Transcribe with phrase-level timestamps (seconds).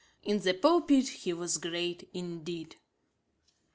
[0.23, 2.75] In the pulpit he was great indeed.'